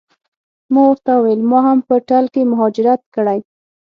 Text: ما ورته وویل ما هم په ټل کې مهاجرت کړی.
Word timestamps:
ما 0.71 0.81
ورته 0.89 1.11
وویل 1.15 1.41
ما 1.51 1.59
هم 1.67 1.79
په 1.87 1.95
ټل 2.07 2.25
کې 2.33 2.41
مهاجرت 2.51 3.01
کړی. 3.15 3.39